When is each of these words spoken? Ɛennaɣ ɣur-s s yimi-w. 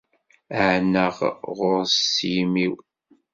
Ɛennaɣ 0.65 1.17
ɣur-s 1.57 1.95
s 2.13 2.15
yimi-w. 2.31 2.73